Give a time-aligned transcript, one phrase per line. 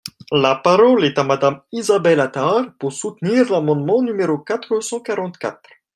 [0.31, 5.69] La parole est à Madame Isabelle Attard, pour soutenir l’amendement numéro quatre cent quarante-quatre.